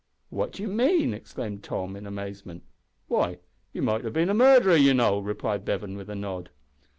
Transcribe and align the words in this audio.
"What 0.31 0.51
do 0.53 0.63
you 0.63 0.67
mean?" 0.67 1.13
exclaimed 1.13 1.61
Tom, 1.63 1.95
in 1.95 2.07
amazement. 2.07 2.63
"Why, 3.07 3.37
you 3.71 3.83
might 3.83 4.03
have 4.03 4.13
bin 4.13 4.31
a 4.31 4.33
murderer, 4.33 4.75
you 4.75 4.95
know," 4.95 5.19
replied 5.19 5.63
Bevan, 5.63 5.95
with 5.95 6.09
a 6.09 6.15
nod. 6.15 6.49